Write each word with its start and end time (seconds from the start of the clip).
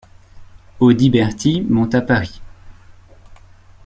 Audiberti 0.79 1.61
monte 1.61 1.93
à 1.93 2.01
Paris. 2.01 2.41